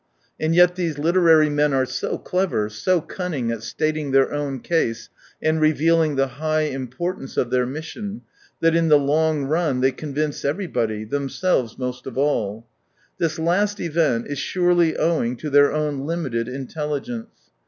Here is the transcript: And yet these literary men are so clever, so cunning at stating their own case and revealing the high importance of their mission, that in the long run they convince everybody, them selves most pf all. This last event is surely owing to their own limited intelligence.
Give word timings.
And 0.39 0.55
yet 0.55 0.73
these 0.73 0.97
literary 0.97 1.47
men 1.51 1.73
are 1.73 1.85
so 1.85 2.17
clever, 2.17 2.69
so 2.69 3.01
cunning 3.01 3.51
at 3.51 3.61
stating 3.61 4.09
their 4.09 4.33
own 4.33 4.59
case 4.59 5.09
and 5.43 5.61
revealing 5.61 6.15
the 6.15 6.25
high 6.41 6.61
importance 6.61 7.37
of 7.37 7.51
their 7.51 7.67
mission, 7.67 8.21
that 8.61 8.75
in 8.75 8.87
the 8.87 8.97
long 8.97 9.43
run 9.45 9.81
they 9.81 9.91
convince 9.91 10.43
everybody, 10.43 11.03
them 11.05 11.29
selves 11.29 11.77
most 11.77 12.03
pf 12.05 12.17
all. 12.17 12.67
This 13.19 13.37
last 13.37 13.79
event 13.79 14.25
is 14.25 14.39
surely 14.39 14.97
owing 14.97 15.37
to 15.37 15.51
their 15.51 15.71
own 15.71 16.07
limited 16.07 16.47
intelligence. 16.47 17.29